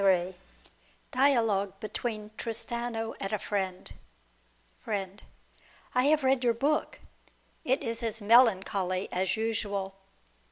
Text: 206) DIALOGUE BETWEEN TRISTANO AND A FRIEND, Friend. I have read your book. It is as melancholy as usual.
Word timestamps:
206) 0.01 0.39
DIALOGUE 1.11 1.79
BETWEEN 1.79 2.31
TRISTANO 2.35 3.13
AND 3.19 3.33
A 3.33 3.37
FRIEND, 3.37 3.93
Friend. 4.79 5.21
I 5.93 6.05
have 6.05 6.23
read 6.23 6.43
your 6.43 6.55
book. 6.55 6.99
It 7.63 7.83
is 7.83 8.01
as 8.01 8.19
melancholy 8.19 9.09
as 9.11 9.37
usual. 9.37 9.93